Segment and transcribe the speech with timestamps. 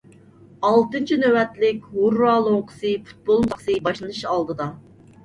[0.67, 4.69] ئالتىنچى نۆۋەتلىك «ھۇررا» لوڭقىسى پۇتبول مۇسابىقىسى باشلىنىش ئالدىدا.